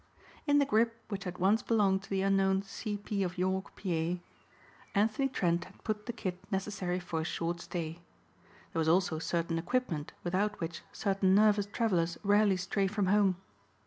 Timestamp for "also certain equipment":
8.89-10.11